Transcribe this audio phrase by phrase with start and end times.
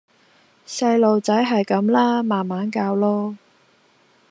[0.65, 2.23] 細孥仔係咁啦！
[2.23, 3.35] 慢慢教囉